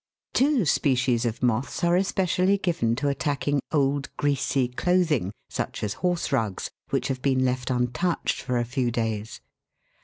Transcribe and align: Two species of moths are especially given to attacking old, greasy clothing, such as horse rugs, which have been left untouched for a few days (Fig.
Two 0.33 0.65
species 0.65 1.27
of 1.27 1.43
moths 1.43 1.83
are 1.83 1.95
especially 1.95 2.57
given 2.57 2.95
to 2.95 3.07
attacking 3.07 3.61
old, 3.71 4.09
greasy 4.17 4.67
clothing, 4.67 5.31
such 5.47 5.83
as 5.83 5.93
horse 6.01 6.31
rugs, 6.31 6.71
which 6.89 7.07
have 7.09 7.21
been 7.21 7.45
left 7.45 7.69
untouched 7.69 8.41
for 8.41 8.57
a 8.57 8.65
few 8.65 8.89
days 8.89 9.33
(Fig. 9.35 9.41